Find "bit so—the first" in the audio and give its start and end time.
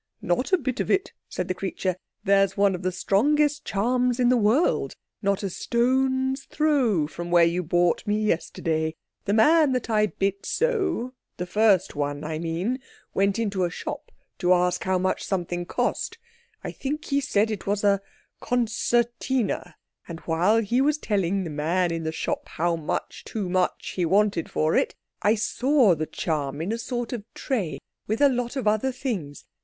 10.07-11.95